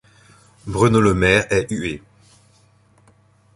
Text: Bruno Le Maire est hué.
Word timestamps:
Bruno 0.65 0.99
Le 0.99 1.13
Maire 1.13 1.45
est 1.51 1.69
hué. 1.69 2.01